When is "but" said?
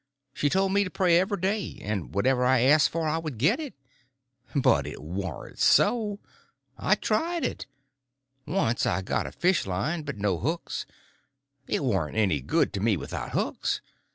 4.55-4.87, 10.01-10.17